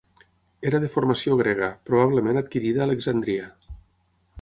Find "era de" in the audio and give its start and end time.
0.69-0.89